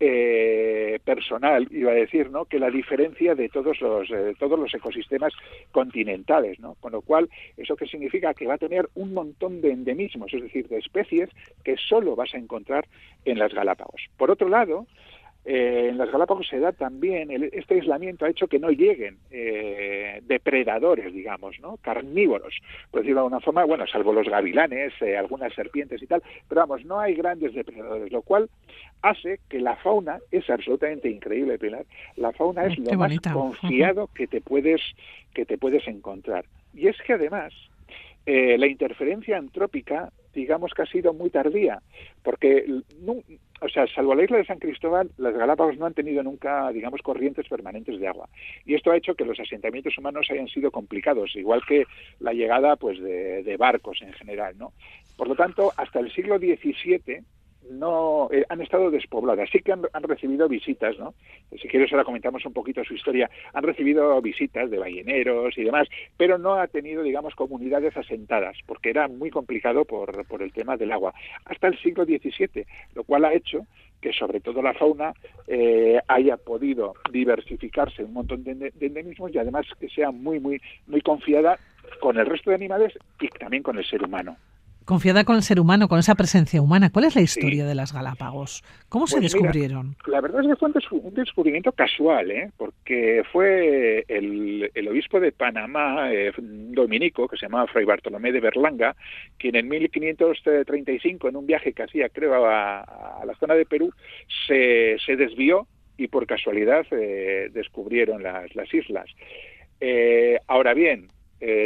eh, 0.01 0.74
personal, 1.05 1.69
iba 1.71 1.93
a 1.93 1.95
decir, 1.95 2.31
¿no? 2.31 2.47
que 2.47 2.59
la 2.59 2.71
diferencia 2.71 3.35
de 3.35 3.49
todos 3.49 3.81
los, 3.81 4.11
eh, 4.11 4.35
todos 4.39 4.59
los 4.59 4.75
ecosistemas 4.75 5.33
continentales, 5.71 6.59
¿no? 6.61 6.75
Con 6.77 6.93
lo 6.93 7.03
cual, 7.03 7.29
¿eso 7.57 7.77
que 7.77 7.87
significa? 7.87 8.35
Que 8.35 8.47
va 8.47 8.55
a 8.55 8.59
tener 8.59 8.89
un 8.95 9.13
montón 9.13 9.61
de 9.61 9.71
endemismos, 9.71 10.33
es 10.33 10.43
decir, 10.43 10.69
de 10.69 10.79
especies 10.79 11.31
que 11.63 11.77
solo 11.77 12.17
vas 12.17 12.35
a 12.35 12.39
encontrar 12.39 12.87
en 13.25 13.39
las 13.39 13.53
Galápagos. 13.53 14.03
Por 14.17 14.31
otro 14.31 14.49
lado, 14.49 14.87
eh, 15.45 15.89
en 15.91 15.99
las 15.99 16.11
Galápagos 16.11 16.49
se 16.49 16.59
da 16.59 16.73
también, 16.73 17.31
este 17.53 17.75
aislamiento 17.75 18.25
ha 18.25 18.31
hecho 18.31 18.47
que 18.47 18.59
no 18.59 18.71
lleguen 18.71 19.19
eh, 19.31 20.23
depredadores, 20.23 21.13
digamos, 21.13 21.61
¿no? 21.61 21.77
carnívoros, 21.83 22.55
por 22.91 23.01
decirlo 23.01 23.21
de 23.21 23.27
alguna 23.27 23.41
forma, 23.41 23.65
bueno, 23.65 23.87
salvo 23.87 24.15
los 24.15 24.27
gavilanes, 24.27 24.95
eh, 25.03 25.19
algunas 25.19 25.53
serpientes 25.53 26.03
y 26.03 26.07
tal, 26.07 26.23
pero 26.49 26.63
vamos, 26.63 26.87
no 26.87 26.99
hay 26.99 27.15
grandes 27.15 27.53
depredadores, 27.53 28.11
lo 28.11 28.23
cual 28.23 28.49
hace 29.05 29.39
que 29.51 29.61
la 29.61 29.77
fauna 29.77 30.19
es 30.31 30.49
absolutamente 30.49 31.11
increíble, 31.11 31.59
Pilar. 31.59 31.85
La 32.17 32.33
fauna 32.33 32.65
es 32.65 32.79
lo 32.79 32.93
más 32.95 33.21
confiado 33.21 34.09
que 34.15 34.27
te 34.27 34.41
puedes 34.41 34.81
que 35.35 35.45
te 35.45 35.59
puedes 35.59 35.87
encontrar. 35.87 36.47
Y 36.73 36.89
es 36.89 36.97
que 37.07 37.13
además 37.13 37.53
eh, 38.25 38.57
la 38.57 38.67
interferencia 38.67 39.37
antrópica, 39.37 40.11
digamos 40.33 40.73
que 40.73 40.83
ha 40.83 40.87
sido 40.87 41.13
muy 41.13 41.29
tardía, 41.29 41.83
porque, 42.23 42.65
o 43.61 43.69
sea, 43.69 43.87
salvo 43.89 44.15
la 44.15 44.25
isla 44.25 44.39
de 44.39 44.47
San 44.47 44.59
Cristóbal, 44.59 45.11
las 45.19 45.35
Galápagos 45.35 45.77
no 45.77 45.85
han 45.85 45.93
tenido 45.93 46.23
nunca, 46.23 46.71
digamos, 46.73 47.03
corrientes 47.03 47.47
permanentes 47.47 48.01
de 48.01 48.09
agua. 48.09 48.31
Y 48.65 48.75
esto 48.75 48.91
ha 48.91 48.97
hecho 48.97 49.15
que 49.15 49.27
los 49.27 49.39
asentamientos 49.39 49.99
humanos 49.99 50.29
hayan 50.31 50.49
sido 50.49 50.71
complicados, 50.71 51.37
igual 51.37 51.61
que 51.69 51.85
la 52.21 52.33
llegada, 52.33 52.77
pues, 52.77 52.99
de, 53.03 53.43
de 53.43 53.57
barcos 53.59 54.01
en 54.01 54.15
general, 54.15 54.57
¿no? 54.57 54.73
Por 55.19 55.29
lo 55.29 55.37
tanto, 55.37 55.73
hasta 55.77 56.01
el 56.01 56.11
siglo 56.11 56.39
XVII, 56.39 57.23
no 57.71 58.29
eh, 58.33 58.45
han 58.49 58.61
estado 58.61 58.91
despobladas. 58.91 59.49
Sí 59.51 59.61
que 59.61 59.73
han, 59.73 59.83
recibido 60.03 60.49
visitas, 60.49 60.99
¿no? 60.99 61.15
Si 61.51 61.69
quieres 61.69 61.93
ahora 61.93 62.05
comentamos 62.05 62.45
un 62.45 62.53
poquito 62.53 62.85
su 62.85 62.95
historia. 62.95 63.31
Han 63.53 63.65
recibido 63.65 64.21
visitas 64.21 64.71
de 64.71 64.79
balleneros 64.79 65.57
y 65.57 65.65
demás, 65.65 65.89
pero 66.17 66.39
no 66.39 66.55
ha 66.55 66.67
tenido, 66.67 67.03
digamos, 67.03 67.35
comunidades 67.35 67.97
asentadas, 67.97 68.57
porque 68.67 68.91
era 68.91 69.09
muy 69.09 69.31
complicado 69.31 69.85
por, 69.85 70.27
por 70.27 70.43
el 70.43 70.53
tema 70.53 70.77
del 70.77 70.93
agua. 70.93 71.15
Hasta 71.45 71.69
el 71.69 71.79
siglo 71.81 72.05
XVII, 72.05 72.65
lo 72.95 73.05
cual 73.05 73.25
ha 73.25 73.35
hecho 73.35 73.67
que 74.01 74.13
sobre 74.13 74.41
todo 74.41 74.61
la 74.61 74.75
fauna 74.75 75.15
eh, 75.47 75.99
haya 76.09 76.37
podido 76.37 76.95
diversificarse 77.11 78.05
un 78.05 78.13
montón 78.13 78.45
de, 78.45 78.55
de 78.55 78.87
endemismos 78.87 79.35
y 79.35 79.39
además 79.39 79.67
que 79.81 79.89
sea 79.89 80.11
muy, 80.11 80.41
muy, 80.41 80.61
muy 80.87 81.01
confiada 81.01 81.59
con 82.01 82.19
el 82.19 82.27
resto 82.27 82.51
de 82.51 82.57
animales 82.57 82.93
y 83.19 83.29
también 83.29 83.63
con 83.63 83.79
el 83.79 83.85
ser 83.87 84.03
humano 84.03 84.37
confiada 84.85 85.25
con 85.25 85.37
el 85.37 85.43
ser 85.43 85.61
humano, 85.61 85.89
con 85.89 85.99
esa 85.99 86.15
presencia 86.15 86.61
humana. 86.61 86.91
¿Cuál 86.91 87.07
es 87.07 87.17
la 87.17 87.23
historia 87.23 87.65
de 87.65 87.75
las 87.75 87.93
Galápagos? 87.93 88.63
¿Cómo 88.89 89.07
se 89.07 89.17
pues 89.17 89.33
descubrieron? 89.33 89.97
la 90.07 90.21
verdad 90.21 90.43
es 90.43 90.49
que 90.49 90.57
fue 90.57 90.99
un, 90.99 91.15
descubrimiento 91.15 91.73
casual, 91.73 92.31
¿eh? 92.31 92.51
porque 92.57 93.23
fue 93.33 94.05
el, 94.09 94.89
obispo 94.89 95.21
de 95.21 95.33
Panamá, 95.33 96.13
eh, 96.13 96.33
dominico, 96.39 97.29
que 97.29 97.37
se 97.37 97.47
llamaba 97.47 97.67
Fray 97.67 97.85
Bartolomé 97.85 98.33
de 98.33 98.41
Berlanga, 98.41 98.95
quien 99.39 99.57
en 99.57 99.69
1535, 99.69 101.29
en 101.29 101.37
un 101.37 101.47
viaje 101.47 101.73
que 101.73 101.83
hacía, 101.83 102.09
creo, 102.09 102.45
a, 102.47 103.23
la 103.25 103.35
zona 103.41 103.55
de 103.55 103.67
Perú, 103.67 103.91
se, 104.47 104.97
se 105.05 105.17
desvió 105.17 105.67
y 105.97 106.09
por 106.09 106.27
casualidad 106.27 106.87
eh, 106.91 107.49
descubrieron 107.53 108.23
las, 108.23 108.55
las 108.55 108.73
islas. 108.73 109.07
Eh, 109.81 110.39
ahora 110.47 110.75
bien, 110.75 111.09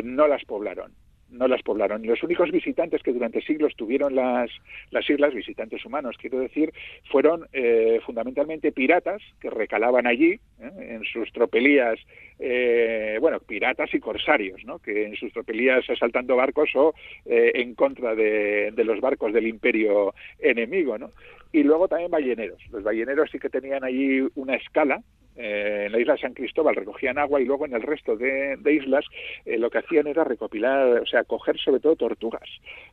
no 0.03 0.27
las 0.27 0.45
poblaron 0.45 0.98
no 1.31 1.49
las 1.49 1.63
poblaron. 1.63 2.07
Los 2.07 2.23
únicos 2.23 2.51
visitantes 2.51 3.03
que 3.03 3.13
durante 3.13 3.43
siglos 3.43 3.75
tuvieron 3.77 4.15
las, 4.15 4.51
las 4.91 5.09
islas, 5.09 5.35
visitantes 5.35 5.85
humanos, 5.85 6.17
quiero 6.19 6.39
decir, 6.39 6.73
fueron 7.11 7.47
eh, 7.53 8.01
fundamentalmente 8.05 8.73
piratas 8.73 9.23
que 9.41 9.51
recalaban 9.51 10.07
allí 10.07 10.41
¿eh? 10.61 10.71
en 10.79 11.05
sus 11.05 11.31
tropelías, 11.33 11.99
eh, 12.39 13.19
bueno, 13.21 13.41
piratas 13.41 13.93
y 13.95 14.01
corsarios, 14.01 14.65
¿no? 14.65 14.79
que 14.79 15.07
en 15.07 15.17
sus 15.17 15.33
tropelías 15.33 15.89
asaltando 15.89 16.37
barcos 16.37 16.71
o 16.75 16.95
en 17.27 17.75
contra 17.75 18.15
de, 18.15 18.73
de, 18.73 18.85
los 18.85 19.01
barcos 19.01 19.33
del 19.33 19.47
imperio 19.47 20.15
enemigo. 20.39 20.99
¿no? 20.99 21.11
Y 21.53 21.63
luego 21.63 21.89
también 21.89 22.11
balleneros. 22.11 22.61
Los 22.71 22.83
balleneros 22.83 23.31
sí 23.31 23.39
que 23.39 23.51
tenían 23.51 23.85
allí 23.85 24.27
una 24.35 24.55
escala 24.55 25.03
eh, 25.39 25.85
en 25.87 25.93
la 25.93 26.01
isla 26.01 26.15
de 26.15 26.21
San 26.21 26.35
Cristóbal 26.35 26.75
recogían 26.75 27.17
agua 27.17 27.41
y 27.41 27.45
luego 27.45 27.65
en 27.65 27.73
el 27.73 27.83
resto 27.83 28.17
de, 28.17 28.59
islas 28.71 29.05
eh, 29.45 29.57
lo 29.57 29.71
que 29.71 29.79
hacían 29.79 30.09
era 30.09 30.25
recopilar, 30.25 31.01
o 31.01 31.07
sea, 31.07 31.23
coger 31.23 31.57
sobre 31.59 31.81
todo 31.81 31.95
tortugas, 31.95 32.49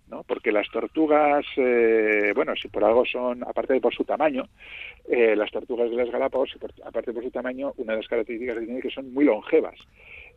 ¿no? 0.07 0.23
Porque 0.23 0.51
las 0.51 0.69
tortugas, 0.69 1.43
eh, 1.57 2.31
bueno, 2.35 2.55
si 2.55 2.67
por 2.67 2.83
algo 2.83 3.03
son, 3.03 3.43
aparte 3.43 3.73
de 3.73 3.81
por 3.81 3.95
su 3.95 4.03
tamaño, 4.03 4.47
las 5.07 5.51
tortugas 5.51 5.89
de 5.89 5.97
las 5.97 6.09
Galápagos, 6.09 6.55
aparte 6.83 7.11
de 7.11 7.15
por 7.15 7.23
su 7.23 7.31
tamaño, 7.31 7.73
una 7.77 7.93
de 7.93 7.99
las 7.99 8.07
características 8.07 8.55
que 8.55 8.61
tienen 8.61 8.77
es 8.77 8.83
que 8.83 8.89
son 8.89 9.13
muy 9.13 9.25
longevas. 9.25 9.75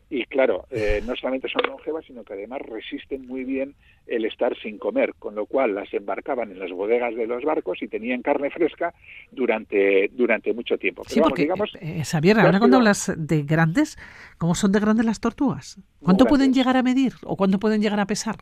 Y 0.09 0.25
claro, 0.25 0.65
eh, 0.71 1.03
no 1.05 1.15
solamente 1.15 1.47
son 1.49 1.61
longevas, 1.67 2.03
sino 2.05 2.23
que 2.23 2.33
además 2.33 2.61
resisten 2.63 3.27
muy 3.27 3.43
bien 3.43 3.75
el 4.07 4.25
estar 4.25 4.57
sin 4.59 4.79
comer, 4.79 5.13
con 5.19 5.35
lo 5.35 5.45
cual 5.45 5.75
las 5.75 5.93
embarcaban 5.93 6.51
en 6.51 6.57
las 6.57 6.71
bodegas 6.71 7.15
de 7.15 7.27
los 7.27 7.43
barcos 7.43 7.81
y 7.83 7.87
tenían 7.87 8.23
carne 8.23 8.49
fresca 8.49 8.91
durante, 9.31 10.09
durante 10.13 10.51
mucho 10.53 10.79
tiempo. 10.79 11.03
sí, 11.05 11.21
porque, 11.21 11.43
digamos, 11.43 11.71
eh, 11.79 12.03
Xavier, 12.03 12.39
ahora 12.39 12.57
cuando 12.57 12.77
hablas 12.77 13.13
de 13.15 13.43
grandes, 13.43 13.97
¿cómo 14.39 14.55
son 14.55 14.71
de 14.71 14.79
grandes 14.79 15.05
las 15.05 15.19
tortugas? 15.19 15.79
¿Cuánto 16.01 16.25
pueden 16.25 16.53
llegar 16.53 16.75
a 16.75 16.81
medir 16.81 17.13
o 17.23 17.35
cuánto 17.35 17.59
pueden 17.59 17.81
llegar 17.81 17.99
a 17.99 18.07
pesar? 18.07 18.37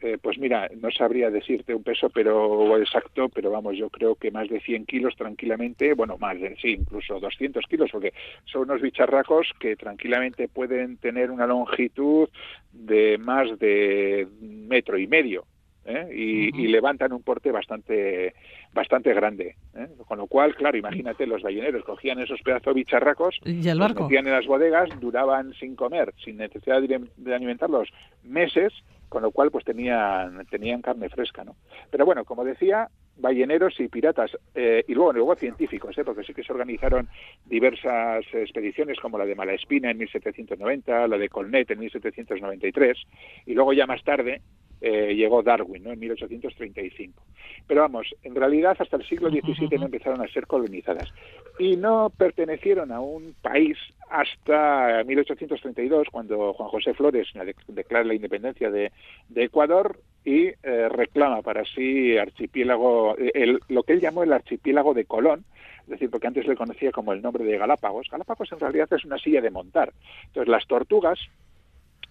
Eh, 0.00 0.18
pues 0.20 0.38
mira, 0.38 0.68
no 0.76 0.90
sabría 0.90 1.30
decirte 1.30 1.74
un 1.74 1.82
peso 1.82 2.10
pero 2.10 2.76
exacto, 2.76 3.30
pero 3.30 3.50
vamos, 3.50 3.76
yo 3.78 3.88
creo 3.88 4.14
que 4.14 4.30
más 4.30 4.46
de 4.48 4.60
100 4.60 4.84
kilos 4.84 5.16
tranquilamente, 5.16 5.94
bueno, 5.94 6.18
más 6.18 6.38
de, 6.38 6.54
sí, 6.56 6.72
incluso 6.72 7.18
200 7.18 7.64
kilos, 7.66 7.90
porque 7.90 8.12
son 8.44 8.62
unos 8.62 8.82
bicharracos 8.82 9.52
que 9.58 9.74
tranquilamente 9.74 10.48
pueden 10.48 10.98
tener 10.98 11.30
una 11.30 11.46
longitud 11.46 12.28
de 12.72 13.16
más 13.16 13.58
de 13.58 14.28
metro 14.40 14.98
y 14.98 15.06
medio. 15.06 15.46
¿Eh? 15.86 16.08
Y, 16.14 16.66
levantan 16.66 17.12
un 17.12 17.22
porte 17.22 17.50
bastante 17.52 18.34
bastante 18.72 19.14
grande. 19.14 19.56
¿eh? 19.74 19.88
Con 20.06 20.18
lo 20.18 20.26
cual, 20.26 20.54
claro, 20.54 20.76
imagínate, 20.76 21.26
los 21.26 21.42
balleneros 21.42 21.84
cogían 21.84 22.18
esos 22.18 22.42
pedazos 22.42 22.74
bicharracos, 22.74 23.38
¿Y 23.44 23.66
el 23.68 23.78
barco? 23.78 24.00
los 24.00 24.10
metían 24.10 24.26
en 24.26 24.32
las 24.34 24.46
bodegas, 24.46 24.88
duraban 25.00 25.54
sin 25.54 25.76
comer, 25.76 26.12
sin 26.22 26.36
necesidad 26.36 26.82
de 26.82 27.34
alimentarlos 27.34 27.88
meses, 28.24 28.72
con 29.08 29.22
lo 29.22 29.30
cual 29.30 29.50
pues 29.50 29.64
tenían, 29.64 30.44
tenían 30.46 30.82
carne 30.82 31.08
fresca, 31.08 31.44
¿no? 31.44 31.56
Pero 31.90 32.04
bueno, 32.04 32.24
como 32.24 32.44
decía, 32.44 32.88
balleneros 33.16 33.78
y 33.80 33.88
piratas, 33.88 34.36
eh, 34.54 34.84
y 34.86 34.94
luego, 34.94 35.12
luego 35.12 35.36
científicos, 35.36 35.96
¿eh? 35.96 36.04
porque 36.04 36.24
sí 36.24 36.34
que 36.34 36.42
se 36.42 36.52
organizaron 36.52 37.08
diversas 37.46 38.24
expediciones 38.32 38.98
como 39.00 39.18
la 39.18 39.24
de 39.24 39.34
Malaespina 39.34 39.90
en 39.90 39.98
1790, 39.98 41.08
la 41.08 41.18
de 41.18 41.28
Colnet 41.28 41.70
en 41.70 41.78
1793, 41.78 42.98
y 43.46 43.54
luego 43.54 43.72
ya 43.72 43.86
más 43.86 44.02
tarde 44.02 44.42
eh, 44.80 45.14
llegó 45.14 45.42
Darwin, 45.42 45.82
¿no? 45.84 45.92
En 45.92 45.98
1835. 45.98 47.22
Pero 47.66 47.80
vamos, 47.80 48.14
en 48.22 48.34
realidad 48.34 48.76
hasta 48.78 48.96
el 48.96 49.06
siglo 49.06 49.30
XVII 49.30 49.78
no 49.78 49.86
empezaron 49.86 50.20
a 50.20 50.28
ser 50.28 50.46
colonizadas 50.46 51.12
y 51.58 51.76
no 51.76 52.10
pertenecieron 52.16 52.92
a 52.92 53.00
un 53.00 53.34
país 53.40 53.76
hasta 54.10 55.02
1832, 55.04 56.08
cuando 56.12 56.52
Juan 56.52 56.68
José 56.68 56.94
Flores 56.94 57.28
declara 57.68 58.04
la 58.04 58.14
independencia 58.14 58.70
de, 58.70 58.92
Ecuador 59.34 59.98
y 60.24 60.46
eh, 60.46 60.88
reclama 60.90 61.42
para 61.42 61.64
sí 61.64 62.16
archipiélago, 62.16 63.16
el, 63.16 63.60
lo 63.68 63.82
que 63.82 63.94
él 63.94 64.00
llamó 64.00 64.22
el 64.22 64.32
archipiélago 64.32 64.94
de 64.94 65.04
Colón, 65.04 65.44
es 65.86 65.90
decir, 65.90 66.10
porque 66.10 66.26
antes 66.26 66.46
le 66.46 66.56
conocía 66.56 66.90
como 66.90 67.12
el 67.12 67.22
nombre 67.22 67.44
de 67.44 67.58
Galápagos. 67.58 68.08
Galápagos 68.10 68.50
en 68.52 68.60
realidad 68.60 68.88
es 68.92 69.04
una 69.04 69.18
silla 69.18 69.40
de 69.40 69.50
montar. 69.50 69.92
Entonces 70.26 70.48
las 70.48 70.66
tortugas 70.66 71.18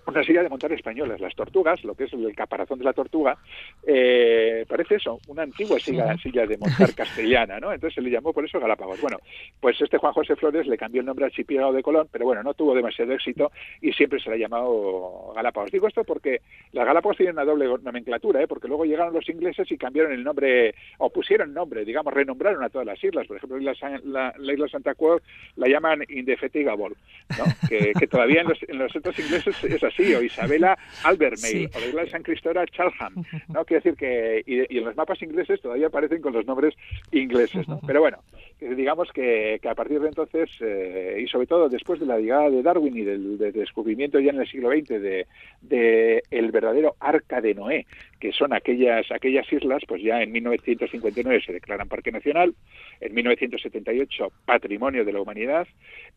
una 0.08 0.24
silla 0.24 0.44
de 0.44 0.50
montar 0.50 0.72
españolas. 0.72 1.20
Las 1.20 1.36
tortugas, 1.36 1.84
lo 1.84 1.96
que 1.96 2.06
es 2.06 2.14
el 2.14 2.36
caparazón 2.36 2.80
de 2.80 2.86
la 2.86 2.94
tortuga, 2.94 3.38
eh, 3.86 4.66
parece 4.68 4.96
eso, 4.96 5.20
una 5.28 5.44
antigua 5.44 5.80
silla, 5.80 6.16
silla, 6.18 6.46
de 6.46 6.58
montar 6.58 6.94
castellana, 6.96 7.60
¿no? 7.60 7.72
Entonces 7.72 7.96
se 7.96 8.02
le 8.02 8.10
llamó 8.10 8.34
por 8.34 8.46
eso 8.46 8.60
Galápagos. 8.60 9.02
Bueno, 9.02 9.18
pues 9.60 9.80
este 9.82 9.98
Juan 9.98 10.14
José 10.14 10.36
Flores 10.36 10.68
le 10.68 10.78
cambió 10.78 11.02
el 11.02 11.08
nombre 11.08 11.26
al 11.26 11.32
archipiélago 11.32 11.74
de 11.74 11.84
Colón, 11.84 12.08
pero 12.12 12.26
bueno, 12.26 12.44
no 12.44 12.54
tuvo 12.54 12.76
demasiado 12.76 13.14
éxito 13.14 13.52
y 13.82 13.92
siempre 13.94 14.20
se 14.20 14.30
le 14.30 14.36
ha 14.36 14.40
llamado 14.40 15.34
Galápagos. 15.36 15.72
Digo 15.72 15.88
esto 15.88 16.04
porque 16.04 16.42
las 16.72 16.86
Galápagos 16.86 17.18
tienen 17.18 17.36
una 17.36 17.46
doble 17.46 17.68
nomenclatura, 17.82 18.42
¿eh? 18.42 18.48
porque 18.48 18.68
luego 18.68 18.86
llegaron 18.86 19.14
los 19.14 19.28
ingleses 19.30 19.72
y 19.72 19.78
cambiaron 19.78 20.14
el 20.14 20.24
nombre, 20.24 20.76
o 21.00 21.10
pusieron 21.10 21.54
nombre, 21.54 21.84
digamos, 21.84 22.14
renombraron 22.14 22.64
a 22.64 22.70
todas 22.70 22.86
las 22.86 23.04
islas. 23.04 23.28
Por 23.28 23.38
ejemplo, 23.38 23.58
la, 23.60 24.34
la, 24.38 24.54
isla 24.54 24.68
Santa 24.68 24.94
Cruz 24.94 25.22
la 25.56 25.68
llaman 25.68 26.04
Indefatigable, 26.10 26.96
¿no? 27.38 27.46
que, 27.68 28.08
todavía 28.08 28.42
en 28.42 28.50
los, 28.50 28.60
en 28.68 28.78
los 28.78 28.96
otros 28.96 29.18
ingleses 29.18 29.64
es 29.64 29.84
así 29.84 29.95
sí, 29.96 30.14
o 30.14 30.22
Isabela 30.22 30.78
Albermale, 31.04 31.70
o 31.74 31.80
la 31.80 31.88
isla 31.88 32.02
de 32.04 32.10
San 32.10 32.24
Cristóbal 32.24 32.70
Chalham, 32.70 33.24
¿no? 33.54 33.66
Quiere 33.66 33.82
decir 33.84 33.98
que, 33.98 34.44
y, 34.46 34.78
en 34.78 34.86
los 34.86 34.96
mapas 34.96 35.22
ingleses 35.22 35.62
todavía 35.62 35.88
aparecen 35.88 36.22
con 36.22 36.34
los 36.34 36.46
nombres 36.46 36.76
ingleses, 37.12 37.68
¿no? 37.68 37.80
Pero 37.86 38.02
bueno, 38.02 38.20
digamos 38.60 39.12
que, 39.12 39.60
a 39.68 39.76
partir 39.76 40.00
de 40.00 40.08
entonces, 40.08 40.50
eh, 40.62 41.22
y 41.24 41.28
sobre 41.28 41.48
todo 41.48 41.70
después 41.70 42.00
de 42.00 42.06
la 42.06 42.20
llegada 42.20 42.50
de 42.50 42.64
Darwin 42.64 42.98
y 42.98 43.04
del, 43.04 43.38
descubrimiento 43.38 44.20
ya 44.20 44.32
en 44.32 44.42
el 44.42 44.50
siglo 44.50 44.70
XX 44.70 44.90
de, 44.90 45.28
de, 45.62 46.24
el 46.32 46.52
verdadero 46.52 46.96
arca 47.00 47.42
de 47.42 47.54
Noé, 47.54 47.86
que 48.20 48.32
son 48.32 48.54
aquellas, 48.54 49.12
aquellas 49.12 49.52
islas, 49.52 49.84
pues 49.88 50.02
ya 50.02 50.22
en 50.22 50.32
1959 50.32 51.44
se 51.46 51.54
declaran 51.54 51.88
Parque 51.88 52.12
Nacional, 52.12 52.56
en 53.02 53.14
1978 53.14 54.32
Patrimonio 54.46 55.04
de 55.04 55.14
la 55.14 55.22
Humanidad, 55.22 55.68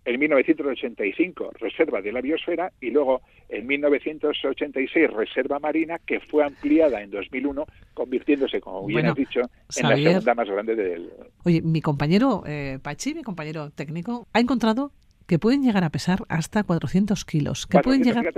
en 0.05 0.21
1985 0.21 1.53
Reserva 1.59 2.01
de 2.01 2.13
la 2.13 2.21
Biosfera 2.21 2.73
y 2.81 2.91
luego 2.91 3.23
en 3.49 3.67
1986 3.67 5.11
Reserva 5.11 5.59
Marina 5.59 5.99
que 5.99 6.21
fue 6.21 6.45
ampliada 6.45 7.03
en 7.03 7.11
2001 7.11 7.67
convirtiéndose, 7.95 8.61
como 8.61 8.87
bien 8.87 9.07
has 9.07 9.17
dicho, 9.17 9.41
en 9.77 9.89
la 9.89 9.97
segunda 9.97 10.35
más 10.35 10.49
grande 10.49 10.77
del... 10.77 11.11
Oye, 11.45 11.63
mi 11.63 11.81
compañero 11.81 12.45
eh, 12.47 12.79
Pachi, 12.81 13.15
mi 13.15 13.23
compañero 13.23 13.71
técnico, 13.71 14.29
ha 14.33 14.41
encontrado 14.41 14.93
que 15.29 15.39
pueden 15.39 15.63
llegar 15.63 15.85
a 15.85 15.91
pesar 15.91 16.25
hasta 16.31 16.65
400 16.65 17.27
kilos, 17.27 17.67
que, 17.67 17.81
pueden, 17.81 18.03
llegar, 18.03 18.33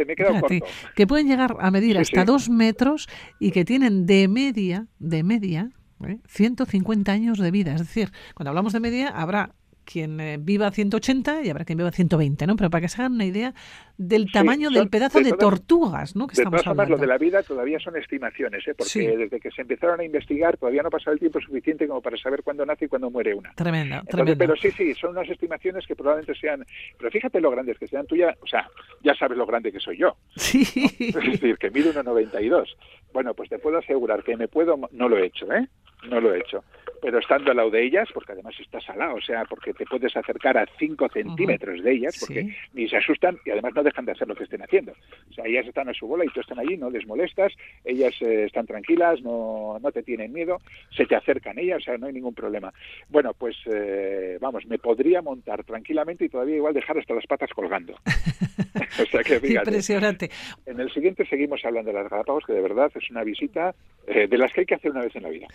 que 0.97 1.07
pueden 1.07 1.29
llegar 1.29 1.57
a 1.61 1.71
medir 1.71 1.97
hasta 1.97 2.25
2 2.25 2.51
metros 2.51 3.09
y 3.39 3.53
que 3.53 3.65
tienen 3.65 4.07
de 4.07 4.27
media, 4.27 4.89
de 4.99 5.23
media, 5.23 5.71
150 6.27 7.13
¿eh? 7.13 7.15
años 7.15 7.39
de 7.39 7.53
vida. 7.53 7.75
Es 7.75 7.83
decir, 7.83 8.11
cuando 8.35 8.51
hablamos 8.51 8.73
de 8.73 8.81
media, 8.81 9.09
habrá 9.09 9.55
quien 9.91 10.21
eh, 10.21 10.39
viva 10.39 10.71
180 10.71 11.43
y 11.43 11.51
habrá 11.51 11.65
quien 11.65 11.79
viva 11.79 11.91
120, 11.91 12.47
¿no? 12.47 12.57
Pero 12.57 12.71
para 12.71 12.83
que 12.83 12.89
se 12.89 13.01
hagan 13.01 13.15
una 13.15 13.25
idea 13.25 13.55
del 13.97 14.31
tamaño 14.33 14.71
del 14.71 14.89
pedazo 14.89 15.21
de, 15.21 15.33
tortugas, 15.33 16.17
¿no? 16.17 16.27
Que 16.27 16.37
de 16.37 16.43
estamos 16.43 16.63
todas 16.63 16.89
lo 16.89 16.97
de 16.97 17.07
la 17.07 17.19
vida 17.19 17.43
todavía 17.43 17.79
son 17.79 17.97
estimaciones, 17.97 18.67
¿eh? 18.67 18.75
Porque 18.75 19.17
desde 19.17 19.41
que 19.41 19.51
se 19.51 19.63
empezaron 19.63 20.01
a 20.01 20.05
investigar 20.05 20.57
todavía 20.57 20.83
no 20.83 20.89
ha 20.89 20.91
pasado 20.91 21.13
el 21.13 21.19
tiempo 21.19 21.41
suficiente 21.41 21.87
como 21.87 22.01
para 22.01 22.17
saber 22.17 22.43
cuándo 22.43 22.65
nace 22.65 22.87
y 22.87 22.89
cuándo 22.89 23.11
muere 23.11 23.35
una. 23.35 23.53
Tremenda, 23.55 24.03
Pero 24.09 24.57
sí, 24.57 24.71
sí, 24.71 24.95
son 24.95 25.11
unas 25.11 25.29
estimaciones 25.29 25.87
que 25.87 25.97
probablemente 25.97 26.39
sean... 26.41 26.65
Pero 26.97 27.11
fíjate 27.11 27.41
lo 27.41 27.51
grandes 27.51 27.79
que 27.79 27.89
sean. 27.89 28.07
Tú 28.07 28.17
ya, 28.17 28.35
o 28.41 28.47
sea, 28.47 28.69
ya 29.03 29.15
sabes 29.15 29.37
lo 29.37 29.47
grande 29.47 29.73
que 29.73 29.81
soy 29.81 29.99
yo. 29.99 30.17
Sí. 30.37 30.61
Es 31.11 31.15
decir, 31.15 31.59
que 31.59 31.71
mido 31.71 31.93
1,92. 31.93 32.77
Bueno, 33.13 33.35
pues 33.35 33.51
te 33.51 33.59
puedo 33.59 33.79
asegurar 33.79 34.23
que 34.23 34.37
me 34.37 34.49
puedo... 34.49 34.79
No 34.93 35.09
lo 35.09 35.19
he 35.19 35.27
hecho, 35.27 35.53
¿eh? 35.53 35.69
No 36.09 36.21
lo 36.21 36.33
he 36.33 36.39
hecho 36.39 36.65
pero 37.01 37.19
estando 37.19 37.51
al 37.51 37.57
lado 37.57 37.71
de 37.71 37.85
ellas, 37.85 38.09
porque 38.13 38.33
además 38.33 38.55
estás 38.61 38.89
al 38.91 38.99
lado, 38.99 39.15
o 39.15 39.21
sea, 39.21 39.45
porque 39.45 39.73
te 39.73 39.85
puedes 39.87 40.17
acercar 40.17 40.59
a 40.59 40.67
5 40.79 41.09
centímetros 41.13 41.83
de 41.83 41.93
ellas, 41.93 42.17
porque 42.21 42.55
ni 42.75 42.89
se 42.89 42.97
asustan 42.97 43.39
y 43.45 43.51
además 43.51 43.73
no 43.75 43.83
dejan 43.83 44.05
de 44.05 44.13
hacer 44.13 44.29
lo 44.29 44.35
que 44.35 44.45
estén 44.45 44.63
haciendo. 44.63 44.93
O 45.31 45.33
sea, 45.33 45.47
ellas 45.47 45.67
están 45.67 45.89
a 45.89 45.95
su 45.95 46.07
bola 46.07 46.25
y 46.25 46.29
tú 46.29 46.41
están 46.41 46.59
allí, 46.59 46.77
no 46.77 46.91
les 46.91 47.07
molestas, 47.07 47.53
ellas 47.85 48.15
eh, 48.21 48.45
están 48.45 48.67
tranquilas, 48.67 49.21
no, 49.23 49.79
no 49.81 49.93
te 49.93 50.03
tienen 50.03 50.33
miedo, 50.33 50.59
se 50.95 51.07
te 51.07 51.17
acercan 51.17 51.59
ellas, 51.59 51.79
o 51.79 51.85
sea, 51.85 51.99
no 51.99 52.07
hay 52.07 52.13
ningún 52.13 52.35
problema. 52.35 52.73
Bueno, 53.09 53.33
pues 53.35 53.57
eh, 53.67 54.39
vamos, 54.41 54.67
me 54.67 54.79
podría 54.79 55.23
montar 55.23 55.65
tranquilamente 55.65 56.25
y 56.25 56.29
todavía 56.29 56.57
igual 56.57 56.75
dejar 56.75 56.99
hasta 56.99 57.15
las 57.15 57.27
patas 57.27 57.51
colgando. 57.51 57.95
o 59.03 59.07
sea 59.07 59.23
que 59.23 59.41
Impresionante. 59.43 60.31
En 60.67 60.81
el 60.81 60.93
siguiente 60.93 61.27
seguimos 61.27 61.65
hablando 61.65 61.93
de 61.93 61.99
las 61.99 62.11
Galápagos, 62.11 62.45
que 62.47 62.53
de 62.53 62.61
verdad 62.61 62.91
es 62.95 63.11
una 63.11 63.25
visita 63.25 63.75
eh, 64.07 64.27
de 64.29 64.39
las 64.39 64.53
que 64.53 64.61
hay 64.61 64.67
que 64.67 64.75
hacer 64.75 64.91
una 64.91 65.03
vez 65.03 65.15
en 65.17 65.23
la 65.23 65.29
vida. 65.29 65.47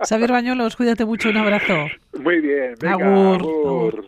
Xavier 0.00 0.30
Bañuelos, 0.66 0.76
cuídate 0.76 1.04
mucho, 1.04 1.28
un 1.28 1.36
abrazo. 1.36 1.86
Muy 2.18 2.40
bien, 2.40 2.74
venga, 2.80 3.34
agur. 3.34 4.04